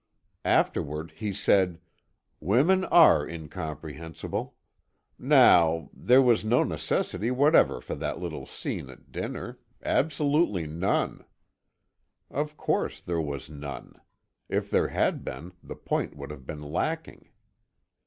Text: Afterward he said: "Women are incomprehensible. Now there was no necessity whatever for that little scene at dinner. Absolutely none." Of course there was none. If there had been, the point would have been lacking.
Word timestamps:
Afterward 0.45 1.11
he 1.17 1.31
said: 1.31 1.79
"Women 2.39 2.85
are 2.85 3.23
incomprehensible. 3.23 4.55
Now 5.19 5.91
there 5.93 6.23
was 6.23 6.43
no 6.43 6.63
necessity 6.63 7.29
whatever 7.29 7.79
for 7.81 7.93
that 7.93 8.17
little 8.19 8.47
scene 8.47 8.89
at 8.89 9.11
dinner. 9.11 9.59
Absolutely 9.83 10.65
none." 10.65 11.23
Of 12.31 12.57
course 12.57 12.99
there 12.99 13.21
was 13.21 13.47
none. 13.47 13.93
If 14.49 14.71
there 14.71 14.87
had 14.87 15.23
been, 15.23 15.53
the 15.61 15.75
point 15.75 16.15
would 16.17 16.31
have 16.31 16.47
been 16.47 16.63
lacking. 16.63 17.29